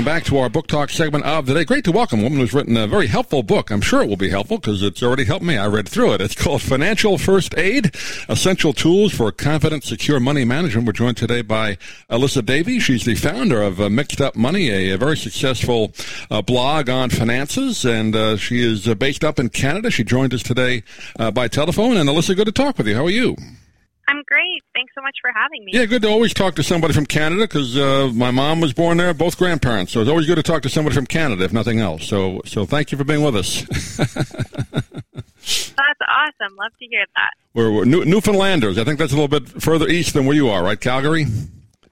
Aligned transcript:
welcome 0.00 0.14
back 0.14 0.24
to 0.24 0.38
our 0.38 0.48
book 0.48 0.66
talk 0.66 0.88
segment 0.88 1.26
of 1.26 1.44
the 1.44 1.52
day. 1.52 1.62
Great 1.62 1.84
to 1.84 1.92
welcome 1.92 2.20
a 2.20 2.22
woman 2.22 2.38
who's 2.38 2.54
written 2.54 2.74
a 2.74 2.86
very 2.86 3.06
helpful 3.06 3.42
book. 3.42 3.70
I'm 3.70 3.82
sure 3.82 4.00
it 4.00 4.08
will 4.08 4.16
be 4.16 4.30
helpful 4.30 4.56
because 4.56 4.82
it's 4.82 5.02
already 5.02 5.24
helped 5.24 5.44
me. 5.44 5.58
I 5.58 5.66
read 5.66 5.86
through 5.86 6.14
it. 6.14 6.22
It's 6.22 6.34
called 6.34 6.62
Financial 6.62 7.18
First 7.18 7.54
Aid, 7.58 7.94
Essential 8.26 8.72
Tools 8.72 9.12
for 9.12 9.30
Confident, 9.30 9.84
Secure 9.84 10.18
Money 10.18 10.46
Management. 10.46 10.86
We're 10.86 10.94
joined 10.94 11.18
today 11.18 11.42
by 11.42 11.76
Alyssa 12.08 12.42
Davies. 12.42 12.82
She's 12.82 13.04
the 13.04 13.14
founder 13.14 13.60
of 13.60 13.78
uh, 13.78 13.90
Mixed 13.90 14.22
Up 14.22 14.36
Money, 14.36 14.70
a, 14.70 14.94
a 14.94 14.96
very 14.96 15.18
successful 15.18 15.92
uh, 16.30 16.40
blog 16.40 16.88
on 16.88 17.10
finances, 17.10 17.84
and 17.84 18.16
uh, 18.16 18.38
she 18.38 18.60
is 18.60 18.88
uh, 18.88 18.94
based 18.94 19.22
up 19.22 19.38
in 19.38 19.50
Canada. 19.50 19.90
She 19.90 20.02
joined 20.02 20.32
us 20.32 20.42
today 20.42 20.82
uh, 21.18 21.30
by 21.30 21.46
telephone. 21.46 21.98
And 21.98 22.08
Alyssa, 22.08 22.34
good 22.34 22.46
to 22.46 22.52
talk 22.52 22.78
with 22.78 22.88
you. 22.88 22.96
How 22.96 23.04
are 23.04 23.10
you? 23.10 23.36
I'm 24.10 24.24
great. 24.26 24.64
Thanks 24.74 24.92
so 24.92 25.02
much 25.02 25.14
for 25.20 25.30
having 25.32 25.64
me. 25.64 25.70
Yeah, 25.72 25.84
good 25.84 26.02
to 26.02 26.08
always 26.08 26.34
talk 26.34 26.56
to 26.56 26.64
somebody 26.64 26.92
from 26.92 27.06
Canada 27.06 27.42
because 27.42 27.76
uh, 27.76 28.10
my 28.12 28.32
mom 28.32 28.60
was 28.60 28.72
born 28.72 28.96
there, 28.96 29.14
both 29.14 29.38
grandparents. 29.38 29.92
So 29.92 30.00
it's 30.00 30.10
always 30.10 30.26
good 30.26 30.34
to 30.34 30.42
talk 30.42 30.62
to 30.62 30.68
somebody 30.68 30.96
from 30.96 31.06
Canada, 31.06 31.44
if 31.44 31.52
nothing 31.52 31.78
else. 31.78 32.08
So, 32.08 32.40
so 32.44 32.66
thank 32.66 32.90
you 32.90 32.98
for 32.98 33.04
being 33.04 33.22
with 33.22 33.36
us. 33.36 33.62
that's 34.00 34.34
awesome. 36.08 36.56
Love 36.58 36.72
to 36.80 36.86
hear 36.86 37.04
that. 37.14 37.30
We're, 37.54 37.70
we're 37.70 37.84
New- 37.84 38.04
Newfoundlanders. 38.04 38.78
I 38.78 38.84
think 38.84 38.98
that's 38.98 39.12
a 39.12 39.16
little 39.16 39.28
bit 39.28 39.48
further 39.62 39.88
east 39.88 40.14
than 40.14 40.26
where 40.26 40.34
you 40.34 40.48
are, 40.48 40.64
right, 40.64 40.80
Calgary? 40.80 41.26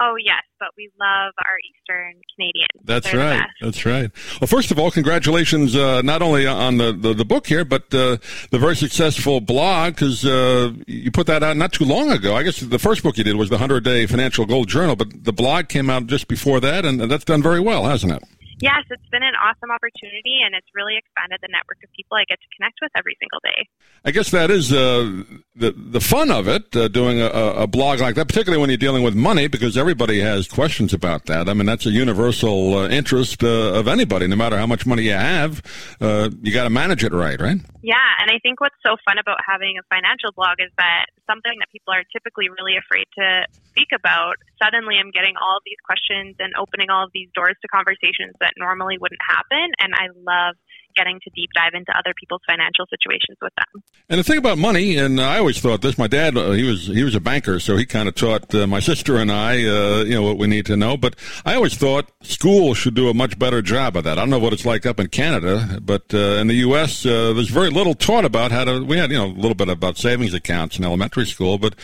Oh 0.00 0.14
yes, 0.16 0.42
but 0.60 0.68
we 0.76 0.90
love 1.00 1.32
our 1.44 1.56
Eastern 1.70 2.20
Canadians. 2.36 2.68
That's 2.84 3.10
They're 3.10 3.18
right. 3.18 3.48
That's 3.60 3.84
right. 3.84 4.10
Well, 4.40 4.46
first 4.46 4.70
of 4.70 4.78
all, 4.78 4.92
congratulations 4.92 5.74
uh, 5.74 6.02
not 6.02 6.22
only 6.22 6.46
on 6.46 6.78
the, 6.78 6.92
the, 6.92 7.14
the, 7.14 7.24
book 7.24 7.48
here, 7.48 7.64
but 7.64 7.92
uh, 7.92 8.18
the 8.50 8.58
very 8.58 8.76
successful 8.76 9.40
blog 9.40 9.94
because 9.94 10.24
uh, 10.24 10.72
you 10.86 11.10
put 11.10 11.26
that 11.26 11.42
out 11.42 11.56
not 11.56 11.72
too 11.72 11.84
long 11.84 12.12
ago. 12.12 12.36
I 12.36 12.44
guess 12.44 12.60
the 12.60 12.78
first 12.78 13.02
book 13.02 13.18
you 13.18 13.24
did 13.24 13.34
was 13.34 13.48
the 13.48 13.56
100 13.56 13.82
Day 13.82 14.06
Financial 14.06 14.46
Goal 14.46 14.66
Journal, 14.66 14.94
but 14.94 15.24
the 15.24 15.32
blog 15.32 15.68
came 15.68 15.90
out 15.90 16.06
just 16.06 16.28
before 16.28 16.60
that, 16.60 16.84
and 16.84 17.00
that's 17.00 17.24
done 17.24 17.42
very 17.42 17.60
well, 17.60 17.84
hasn't 17.84 18.12
it? 18.12 18.22
Yes, 18.60 18.84
it's 18.90 19.08
been 19.10 19.22
an 19.22 19.34
awesome 19.38 19.70
opportunity, 19.70 20.42
and 20.44 20.54
it's 20.54 20.66
really 20.74 20.96
expanded 20.96 21.38
the 21.42 21.48
network 21.50 21.78
of 21.84 21.90
people 21.94 22.16
I 22.16 22.24
get 22.28 22.40
to 22.40 22.48
connect 22.56 22.78
with 22.82 22.90
every 22.96 23.16
single 23.20 23.38
day. 23.44 23.68
I 24.04 24.10
guess 24.10 24.30
that 24.32 24.50
is 24.50 24.72
uh, 24.72 25.22
the 25.58 25.72
the 25.76 26.00
fun 26.00 26.30
of 26.30 26.48
it, 26.48 26.74
uh, 26.76 26.88
doing 26.88 27.20
a, 27.20 27.26
a, 27.26 27.66
blog 27.66 28.00
like 28.00 28.14
that, 28.14 28.28
particularly 28.28 28.60
when 28.60 28.70
you're 28.70 28.76
dealing 28.78 29.02
with 29.02 29.14
money, 29.14 29.48
because 29.48 29.76
everybody 29.76 30.20
has 30.20 30.46
questions 30.46 30.94
about 30.94 31.26
that. 31.26 31.48
I 31.48 31.54
mean, 31.54 31.66
that's 31.66 31.86
a 31.86 31.90
universal 31.90 32.78
uh, 32.78 32.88
interest 32.88 33.42
uh, 33.42 33.74
of 33.74 33.88
anybody, 33.88 34.26
no 34.26 34.36
matter 34.36 34.56
how 34.56 34.66
much 34.66 34.86
money 34.86 35.02
you 35.02 35.12
have. 35.12 35.62
Uh, 36.00 36.30
you 36.42 36.52
got 36.52 36.64
to 36.64 36.70
manage 36.70 37.02
it 37.04 37.12
right, 37.12 37.40
right? 37.40 37.58
Yeah, 37.82 37.96
and 38.20 38.30
I 38.30 38.38
think 38.42 38.60
what's 38.60 38.78
so 38.86 38.96
fun 39.04 39.18
about 39.18 39.38
having 39.46 39.76
a 39.78 39.84
financial 39.94 40.30
blog 40.32 40.60
is 40.60 40.70
that 40.78 41.06
something 41.26 41.52
that 41.58 41.68
people 41.70 41.92
are 41.92 42.04
typically 42.12 42.48
really 42.48 42.76
afraid 42.76 43.06
to 43.18 43.46
speak 43.68 43.88
about, 43.94 44.36
suddenly 44.62 44.96
I'm 44.98 45.10
getting 45.10 45.34
all 45.40 45.58
these 45.64 45.78
questions 45.84 46.36
and 46.38 46.52
opening 46.58 46.90
all 46.90 47.04
of 47.04 47.10
these 47.12 47.28
doors 47.34 47.56
to 47.62 47.68
conversations 47.68 48.34
that 48.40 48.54
normally 48.56 48.98
wouldn't 48.98 49.22
happen. 49.22 49.70
And 49.78 49.94
I 49.94 50.08
love 50.14 50.56
getting 50.98 51.20
to 51.20 51.30
deep 51.30 51.50
dive 51.54 51.72
into 51.74 51.92
other 51.96 52.12
people's 52.18 52.42
financial 52.46 52.84
situations 52.90 53.38
with 53.40 53.52
them. 53.56 53.82
And 54.08 54.18
the 54.18 54.24
thing 54.24 54.38
about 54.38 54.58
money, 54.58 54.96
and 54.96 55.20
I 55.20 55.38
always 55.38 55.60
thought 55.60 55.80
this. 55.80 55.96
My 55.96 56.08
dad, 56.08 56.36
uh, 56.36 56.50
he 56.52 56.64
was 56.64 56.86
he 56.86 57.04
was 57.04 57.14
a 57.14 57.20
banker, 57.20 57.60
so 57.60 57.76
he 57.76 57.86
kind 57.86 58.08
of 58.08 58.14
taught 58.14 58.52
uh, 58.54 58.66
my 58.66 58.80
sister 58.90 59.16
and 59.16 59.30
I, 59.30 59.64
uh, 59.64 60.04
you 60.04 60.14
know, 60.14 60.22
what 60.22 60.38
we 60.38 60.48
need 60.48 60.66
to 60.66 60.76
know. 60.76 60.96
But 60.96 61.14
I 61.44 61.54
always 61.54 61.76
thought 61.76 62.10
school 62.22 62.74
should 62.74 62.94
do 62.94 63.08
a 63.08 63.14
much 63.14 63.38
better 63.38 63.62
job 63.62 63.96
of 63.96 64.04
that. 64.04 64.18
I 64.18 64.22
don't 64.22 64.30
know 64.30 64.38
what 64.38 64.52
it's 64.52 64.66
like 64.66 64.86
up 64.86 64.98
in 64.98 65.08
Canada, 65.08 65.78
but 65.80 66.12
uh, 66.12 66.40
in 66.40 66.48
the 66.48 66.54
U.S., 66.54 67.06
uh, 67.06 67.32
there's 67.32 67.50
very 67.50 67.70
little 67.70 67.94
taught 67.94 68.24
about 68.24 68.50
how 68.50 68.64
to. 68.64 68.84
We 68.84 68.98
had 68.98 69.10
you 69.12 69.18
know 69.18 69.26
a 69.26 69.38
little 69.38 69.54
bit 69.54 69.68
about 69.68 69.96
savings 69.96 70.34
accounts 70.34 70.78
in 70.78 70.84
elementary 70.84 71.26
school, 71.26 71.58
but 71.58 71.74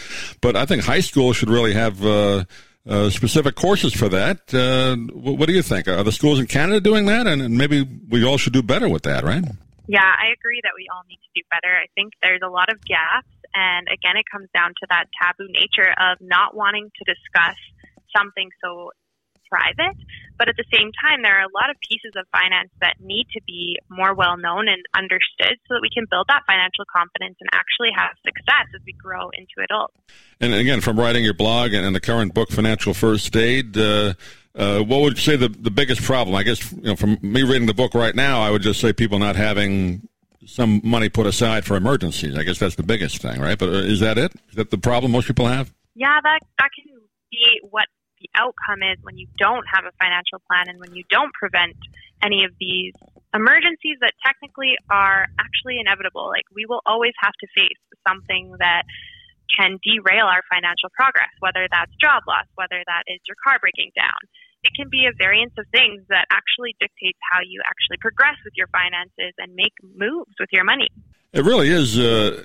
but 0.40 0.56
I 0.56 0.66
think 0.66 0.82
high 0.82 1.00
school 1.00 1.32
should 1.32 1.50
really 1.50 1.74
have. 1.74 2.04
Uh, 2.86 3.08
specific 3.08 3.54
courses 3.54 3.94
for 3.94 4.10
that. 4.10 4.52
Uh, 4.52 4.94
what, 5.14 5.46
do 5.46 5.54
you 5.54 5.62
think? 5.62 5.88
Are 5.88 6.02
the 6.02 6.12
schools 6.12 6.38
in 6.38 6.46
Canada 6.46 6.82
doing 6.82 7.06
that? 7.06 7.26
And, 7.26 7.40
and, 7.40 7.56
maybe 7.56 7.80
we 8.10 8.26
all 8.26 8.36
should 8.36 8.52
do 8.52 8.62
better 8.62 8.90
with 8.90 9.04
that, 9.04 9.24
right? 9.24 9.42
Yeah, 9.88 10.04
I 10.04 10.32
agree 10.36 10.60
that 10.62 10.72
we 10.76 10.86
all 10.94 11.00
need 11.08 11.16
to 11.16 11.32
do 11.34 11.40
better. 11.48 11.72
I 11.74 11.86
think 11.94 12.12
there's 12.22 12.42
a 12.44 12.50
lot 12.50 12.70
of 12.70 12.84
gaps. 12.84 13.32
And 13.54 13.88
again, 13.88 14.16
it 14.20 14.26
comes 14.30 14.48
down 14.52 14.68
to 14.68 14.86
that 14.90 15.06
taboo 15.16 15.48
nature 15.48 15.94
of 15.96 16.18
not 16.20 16.54
wanting 16.54 16.90
to 16.90 17.04
discuss 17.08 17.56
something 18.14 18.50
so 18.62 18.90
private. 19.50 19.96
But 20.38 20.48
at 20.48 20.56
the 20.56 20.64
same 20.72 20.90
time, 20.98 21.22
there 21.22 21.38
are 21.38 21.46
a 21.46 21.54
lot 21.54 21.70
of 21.70 21.76
pieces 21.88 22.12
of 22.16 22.26
finance 22.32 22.70
that 22.80 22.98
need 23.00 23.26
to 23.34 23.40
be 23.46 23.78
more 23.88 24.14
well 24.14 24.36
known 24.36 24.66
and 24.66 24.82
understood 24.96 25.56
so 25.66 25.74
that 25.74 25.82
we 25.82 25.90
can 25.90 26.06
build 26.10 26.26
that 26.28 26.42
financial 26.46 26.84
confidence 26.90 27.36
and 27.40 27.48
actually 27.54 27.90
have 27.94 28.18
success 28.26 28.66
as 28.74 28.82
we 28.84 28.92
grow 28.92 29.30
into 29.34 29.62
adults. 29.62 29.94
And 30.40 30.52
again, 30.54 30.80
from 30.80 30.98
writing 30.98 31.24
your 31.24 31.34
blog 31.34 31.72
and 31.72 31.94
the 31.94 32.00
current 32.00 32.34
book, 32.34 32.50
Financial 32.50 32.94
First 32.94 33.36
Aid, 33.36 33.78
uh, 33.78 34.14
uh, 34.56 34.80
what 34.80 35.02
would 35.02 35.16
you 35.16 35.22
say 35.22 35.36
the, 35.36 35.48
the 35.48 35.70
biggest 35.70 36.02
problem? 36.02 36.34
I 36.34 36.42
guess 36.42 36.72
you 36.72 36.82
know, 36.82 36.96
from 36.96 37.18
me 37.22 37.42
reading 37.42 37.66
the 37.66 37.74
book 37.74 37.94
right 37.94 38.14
now, 38.14 38.40
I 38.40 38.50
would 38.50 38.62
just 38.62 38.80
say 38.80 38.92
people 38.92 39.18
not 39.18 39.36
having 39.36 40.08
some 40.46 40.80
money 40.84 41.08
put 41.08 41.26
aside 41.26 41.64
for 41.64 41.76
emergencies. 41.76 42.36
I 42.36 42.42
guess 42.42 42.58
that's 42.58 42.76
the 42.76 42.82
biggest 42.82 43.20
thing, 43.20 43.40
right? 43.40 43.58
But 43.58 43.70
uh, 43.70 43.72
is 43.72 44.00
that 44.00 44.18
it? 44.18 44.32
Is 44.50 44.56
that 44.56 44.70
the 44.70 44.78
problem 44.78 45.12
most 45.12 45.26
people 45.26 45.46
have? 45.46 45.72
Yeah, 45.94 46.20
that 46.22 46.40
that 46.58 46.70
can 46.74 47.00
be 47.30 47.60
what 47.70 47.86
the 48.24 48.32
outcome 48.40 48.80
is 48.80 48.96
when 49.04 49.18
you 49.20 49.28
don't 49.36 49.64
have 49.68 49.84
a 49.84 49.92
financial 50.00 50.40
plan 50.48 50.72
and 50.72 50.80
when 50.80 50.96
you 50.96 51.04
don't 51.12 51.32
prevent 51.36 51.76
any 52.22 52.44
of 52.44 52.52
these 52.58 52.96
emergencies 53.36 54.00
that 54.00 54.16
technically 54.24 54.80
are 54.88 55.28
actually 55.36 55.76
inevitable. 55.76 56.32
Like 56.32 56.48
we 56.54 56.64
will 56.64 56.80
always 56.86 57.12
have 57.20 57.36
to 57.40 57.46
face 57.52 57.80
something 58.08 58.56
that 58.58 58.88
can 59.52 59.76
derail 59.84 60.24
our 60.24 60.40
financial 60.48 60.88
progress, 60.96 61.28
whether 61.40 61.68
that's 61.68 61.92
job 62.00 62.24
loss, 62.26 62.48
whether 62.56 62.80
that 62.80 63.04
is 63.06 63.20
your 63.28 63.36
car 63.44 63.60
breaking 63.60 63.92
down. 63.92 64.16
It 64.64 64.72
can 64.72 64.88
be 64.88 65.04
a 65.04 65.12
variance 65.12 65.52
of 65.60 65.68
things 65.68 66.00
that 66.08 66.24
actually 66.32 66.72
dictates 66.80 67.20
how 67.20 67.44
you 67.44 67.60
actually 67.68 68.00
progress 68.00 68.40
with 68.40 68.56
your 68.56 68.72
finances 68.72 69.36
and 69.36 69.52
make 69.52 69.76
moves 69.84 70.32
with 70.40 70.48
your 70.52 70.64
money. 70.64 70.88
It 71.36 71.44
really 71.44 71.68
is. 71.68 71.98
Uh 71.98 72.44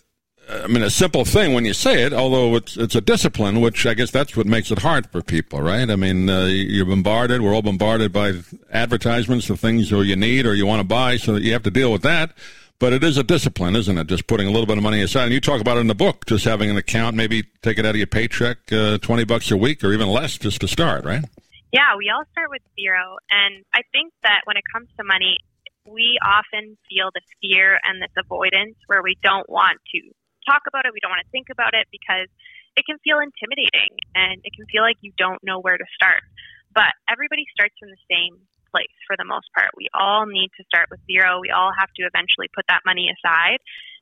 I 0.50 0.68
mean, 0.68 0.82
a 0.82 0.90
simple 0.90 1.26
thing 1.26 1.54
when 1.54 1.64
you 1.64 1.74
say 1.74 2.04
it, 2.04 2.12
although 2.12 2.56
it's 2.56 2.76
it's 2.76 2.96
a 2.96 3.02
discipline, 3.02 3.62
which 3.62 3.86
I 3.86 3.94
guess 3.94 4.10
that's 4.10 4.36
what 4.36 4.48
makes 4.48 4.72
it 4.72 4.80
hard 4.80 5.10
for 5.12 5.22
people, 5.22 5.62
right? 5.62 5.90
I 5.90 5.96
mean, 5.96 6.28
uh, 6.28 6.46
you're 6.46 6.86
bombarded. 6.86 7.42
We're 7.42 7.54
all 7.54 7.62
bombarded 7.62 8.12
by 8.12 8.34
advertisements 8.72 9.50
of 9.50 9.60
things 9.60 9.92
or 9.92 10.04
you 10.04 10.16
need 10.16 10.48
or 10.48 10.56
you 10.56 10.66
want 10.66 10.80
to 10.80 10.88
buy, 10.88 11.18
so 11.18 11.36
you 11.36 11.54
have 11.54 11.64
to 11.64 11.72
deal 11.72 11.92
with 11.92 12.02
that. 12.02 12.32
But 12.80 12.94
it 12.94 13.04
is 13.04 13.18
a 13.18 13.24
discipline, 13.24 13.76
isn't 13.76 13.98
it? 13.98 14.08
Just 14.08 14.26
putting 14.26 14.48
a 14.48 14.52
little 14.52 14.66
bit 14.66 14.78
of 14.78 14.84
money 14.84 15.02
aside. 15.02 15.26
And 15.26 15.34
you 15.34 15.42
talk 15.42 15.62
about 15.62 15.78
it 15.78 15.82
in 15.82 15.88
the 15.88 15.96
book, 15.96 16.26
just 16.26 16.46
having 16.46 16.70
an 16.70 16.78
account, 16.78 17.16
maybe 17.16 17.44
take 17.62 17.78
it 17.78 17.86
out 17.86 17.92
of 17.92 17.98
your 17.98 18.08
paycheck, 18.08 18.58
uh, 18.72 18.98
twenty 19.00 19.26
bucks 19.26 19.52
a 19.52 19.58
week 19.58 19.84
or 19.84 19.94
even 19.94 20.08
less, 20.08 20.38
just 20.38 20.62
to 20.62 20.68
start, 20.68 21.06
right? 21.06 21.24
Yeah, 21.72 21.96
we 21.98 22.10
all 22.10 22.24
start 22.32 22.50
with 22.50 22.64
zero, 22.80 23.18
and 23.30 23.64
I 23.76 23.82
think 23.92 24.14
that 24.24 24.42
when 24.46 24.58
it 24.58 24.64
comes 24.74 24.90
to 24.98 25.04
money, 25.04 25.38
we 25.86 26.18
often 26.24 26.78
feel 26.90 27.10
this 27.14 27.24
fear 27.42 27.80
and 27.84 28.02
this 28.02 28.10
avoidance 28.18 28.76
where 28.88 29.04
we 29.04 29.16
don't 29.22 29.48
want 29.48 29.78
to 29.94 30.02
talk 30.46 30.68
about 30.68 30.86
it. 30.86 30.94
We 30.94 31.00
don't 31.00 31.12
want 31.12 31.24
to 31.26 31.32
think 31.34 31.50
about 31.50 31.74
it 31.74 31.88
because 31.92 32.30
it 32.78 32.86
can 32.86 33.00
feel 33.04 33.20
intimidating 33.20 33.98
and 34.16 34.40
it 34.44 34.54
can 34.56 34.66
feel 34.72 34.84
like 34.84 34.98
you 35.02 35.12
don't 35.18 35.42
know 35.44 35.60
where 35.60 35.78
to 35.78 35.88
start. 35.96 36.24
But 36.72 36.94
everybody 37.10 37.44
starts 37.52 37.74
from 37.80 37.90
the 37.90 38.02
same 38.08 38.38
place 38.70 38.94
for 39.10 39.18
the 39.18 39.26
most 39.26 39.50
part. 39.58 39.74
We 39.74 39.90
all 39.98 40.30
need 40.30 40.54
to 40.62 40.64
start 40.70 40.94
with 40.94 41.02
zero. 41.10 41.42
We 41.42 41.50
all 41.50 41.74
have 41.74 41.90
to 41.98 42.06
eventually 42.06 42.48
put 42.54 42.70
that 42.70 42.86
money 42.86 43.10
aside. 43.10 43.60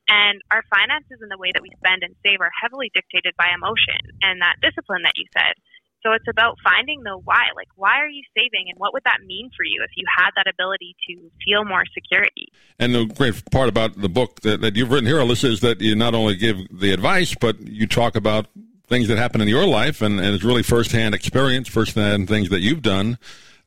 And 0.08 0.40
our 0.52 0.64
finances 0.72 1.20
and 1.20 1.28
the 1.28 1.40
way 1.40 1.52
that 1.52 1.64
we 1.64 1.72
spend 1.80 2.00
and 2.04 2.16
save 2.24 2.40
are 2.40 2.52
heavily 2.52 2.88
dictated 2.92 3.36
by 3.36 3.52
emotion 3.52 4.00
and 4.24 4.40
that 4.40 4.60
discipline 4.64 5.04
that 5.04 5.16
you 5.16 5.28
said. 5.36 5.56
So 6.02 6.12
it's 6.12 6.28
about 6.28 6.56
finding 6.62 7.02
the 7.02 7.18
why. 7.18 7.46
Like, 7.56 7.68
why 7.74 7.98
are 7.98 8.08
you 8.08 8.22
saving, 8.36 8.66
and 8.70 8.78
what 8.78 8.92
would 8.92 9.02
that 9.04 9.18
mean 9.26 9.50
for 9.56 9.64
you 9.64 9.82
if 9.82 9.90
you 9.96 10.04
had 10.16 10.30
that 10.36 10.46
ability 10.48 10.94
to 11.08 11.30
feel 11.44 11.64
more 11.64 11.84
security? 11.92 12.52
And 12.78 12.94
the 12.94 13.06
great 13.06 13.50
part 13.50 13.68
about 13.68 14.00
the 14.00 14.08
book 14.08 14.40
that, 14.42 14.60
that 14.60 14.76
you've 14.76 14.90
written 14.90 15.06
here, 15.06 15.18
Alyssa, 15.18 15.50
is 15.50 15.60
that 15.60 15.80
you 15.80 15.96
not 15.96 16.14
only 16.14 16.36
give 16.36 16.56
the 16.70 16.92
advice, 16.92 17.34
but 17.34 17.60
you 17.60 17.86
talk 17.86 18.14
about 18.14 18.46
things 18.86 19.08
that 19.08 19.18
happen 19.18 19.40
in 19.40 19.48
your 19.48 19.66
life, 19.66 20.00
and, 20.00 20.20
and 20.20 20.34
it's 20.34 20.44
really 20.44 20.62
firsthand 20.62 21.14
experience, 21.14 21.68
firsthand 21.68 22.28
things 22.28 22.48
that 22.50 22.60
you've 22.60 22.82
done. 22.82 23.18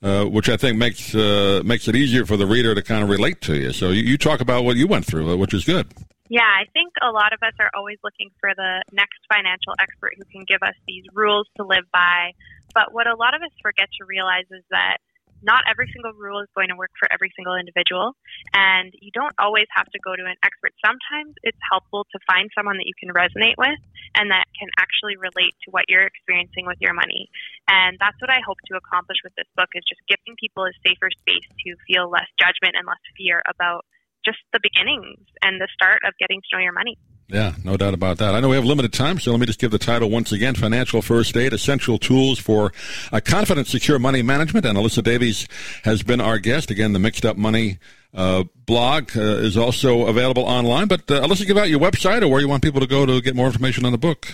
Uh, 0.03 0.25
which 0.25 0.49
I 0.49 0.57
think 0.57 0.79
makes 0.79 1.13
uh, 1.13 1.61
makes 1.63 1.87
it 1.87 1.95
easier 1.95 2.25
for 2.25 2.35
the 2.35 2.47
reader 2.47 2.73
to 2.73 2.81
kind 2.81 3.03
of 3.03 3.09
relate 3.09 3.39
to 3.41 3.55
you. 3.55 3.71
So 3.71 3.91
you, 3.91 4.01
you 4.01 4.17
talk 4.17 4.41
about 4.41 4.63
what 4.63 4.75
you 4.75 4.87
went 4.87 5.05
through, 5.05 5.37
which 5.37 5.53
is 5.53 5.63
good. 5.63 5.93
Yeah, 6.31 6.47
I 6.47 6.63
think 6.71 6.95
a 7.03 7.11
lot 7.11 7.35
of 7.35 7.43
us 7.43 7.51
are 7.59 7.67
always 7.75 7.99
looking 8.07 8.31
for 8.39 8.55
the 8.55 8.87
next 8.95 9.19
financial 9.27 9.75
expert 9.75 10.15
who 10.15 10.23
can 10.31 10.47
give 10.47 10.63
us 10.63 10.79
these 10.87 11.03
rules 11.11 11.43
to 11.59 11.67
live 11.67 11.83
by. 11.91 12.31
But 12.71 12.95
what 12.95 13.03
a 13.03 13.19
lot 13.19 13.35
of 13.35 13.43
us 13.43 13.51
forget 13.59 13.91
to 13.99 14.07
realize 14.07 14.47
is 14.47 14.63
that 14.71 15.03
not 15.43 15.67
every 15.67 15.91
single 15.91 16.15
rule 16.15 16.39
is 16.39 16.47
going 16.55 16.71
to 16.71 16.79
work 16.79 16.95
for 16.95 17.11
every 17.11 17.35
single 17.35 17.59
individual. 17.59 18.15
And 18.55 18.95
you 19.03 19.11
don't 19.11 19.35
always 19.43 19.67
have 19.75 19.91
to 19.91 19.99
go 19.99 20.15
to 20.15 20.23
an 20.23 20.39
expert. 20.39 20.71
Sometimes 20.79 21.35
it's 21.43 21.59
helpful 21.67 22.07
to 22.15 22.17
find 22.23 22.47
someone 22.55 22.79
that 22.79 22.87
you 22.87 22.95
can 22.95 23.11
resonate 23.11 23.59
with 23.59 23.83
and 24.15 24.31
that 24.31 24.47
can 24.55 24.71
actually 24.79 25.19
relate 25.19 25.51
to 25.67 25.75
what 25.75 25.91
you're 25.91 26.07
experiencing 26.07 26.63
with 26.63 26.79
your 26.79 26.95
money. 26.95 27.27
And 27.67 27.99
that's 27.99 28.15
what 28.23 28.31
I 28.31 28.39
hope 28.39 28.63
to 28.71 28.79
accomplish 28.79 29.19
with 29.19 29.35
this 29.35 29.51
book 29.59 29.75
is 29.75 29.83
just 29.83 29.99
giving 30.07 30.39
people 30.39 30.63
a 30.63 30.71
safer 30.79 31.11
space 31.11 31.43
to 31.67 31.75
feel 31.83 32.07
less 32.07 32.31
judgment 32.39 32.79
and 32.79 32.87
less 32.87 33.03
fear 33.19 33.43
about 33.51 33.83
just 34.25 34.39
the 34.53 34.59
beginnings 34.61 35.19
and 35.41 35.59
the 35.59 35.67
start 35.73 36.01
of 36.07 36.13
getting 36.19 36.41
to 36.41 36.47
know 36.57 36.63
your 36.63 36.73
money. 36.73 36.97
Yeah, 37.27 37.53
no 37.63 37.77
doubt 37.77 37.93
about 37.93 38.17
that. 38.17 38.35
I 38.35 38.41
know 38.41 38.49
we 38.49 38.55
have 38.55 38.65
limited 38.65 38.91
time, 38.91 39.17
so 39.17 39.31
let 39.31 39.39
me 39.39 39.45
just 39.45 39.59
give 39.59 39.71
the 39.71 39.79
title 39.79 40.09
once 40.09 40.33
again 40.33 40.53
Financial 40.53 41.01
First 41.01 41.37
Aid 41.37 41.53
Essential 41.53 41.97
Tools 41.97 42.39
for 42.39 42.73
a 43.13 43.21
Confident, 43.21 43.67
Secure 43.67 43.99
Money 43.99 44.21
Management. 44.21 44.65
And 44.65 44.77
Alyssa 44.77 45.01
Davies 45.01 45.47
has 45.83 46.03
been 46.03 46.19
our 46.19 46.39
guest. 46.39 46.69
Again, 46.71 46.91
the 46.91 46.99
Mixed 46.99 47.23
Up 47.23 47.37
Money 47.37 47.79
uh, 48.13 48.43
blog 48.65 49.15
uh, 49.15 49.21
is 49.21 49.55
also 49.55 50.07
available 50.07 50.43
online. 50.43 50.87
But 50.87 51.09
uh, 51.09 51.25
Alyssa, 51.25 51.47
give 51.47 51.57
out 51.57 51.69
your 51.69 51.79
website 51.79 52.21
or 52.21 52.27
where 52.27 52.41
you 52.41 52.49
want 52.49 52.63
people 52.63 52.81
to 52.81 52.87
go 52.87 53.05
to 53.05 53.21
get 53.21 53.33
more 53.33 53.47
information 53.47 53.85
on 53.85 53.93
the 53.93 53.97
book. 53.97 54.27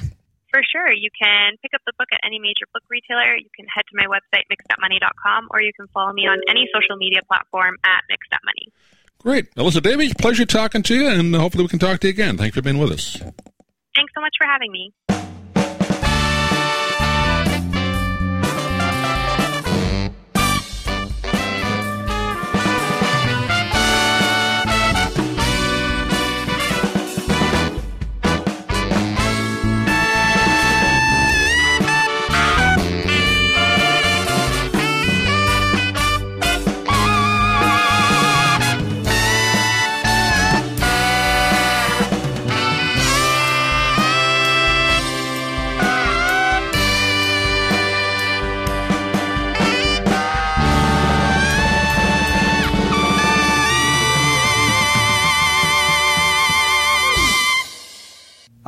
For 0.49 0.61
sure. 0.71 0.91
You 0.91 1.09
can 1.13 1.53
pick 1.61 1.75
up 1.75 1.81
the 1.85 1.93
book 1.99 2.07
at 2.11 2.19
any 2.25 2.39
major 2.39 2.65
book 2.73 2.81
retailer. 2.89 3.35
You 3.35 3.49
can 3.55 3.67
head 3.69 3.83
to 3.91 3.95
my 3.95 4.09
website, 4.09 4.49
mixedupmoney.com, 4.49 5.49
or 5.51 5.61
you 5.61 5.71
can 5.77 5.87
follow 5.93 6.13
me 6.13 6.25
on 6.25 6.39
any 6.49 6.67
social 6.73 6.97
media 6.97 7.19
platform 7.27 7.75
at 7.83 8.01
mixedupmoney. 8.09 8.73
Great. 9.19 9.53
Alyssa 9.55 9.81
Davies, 9.81 10.13
pleasure 10.13 10.45
talking 10.45 10.83
to 10.83 10.95
you, 10.95 11.07
and 11.07 11.35
hopefully 11.35 11.63
we 11.63 11.67
can 11.69 11.79
talk 11.79 11.99
to 12.01 12.07
you 12.07 12.11
again. 12.11 12.37
Thanks 12.37 12.55
for 12.55 12.61
being 12.61 12.77
with 12.77 12.91
us. 12.91 13.17
Thanks 13.17 14.13
so 14.13 14.21
much 14.21 14.33
for 14.37 14.45
having 14.47 14.71
me. 14.71 14.93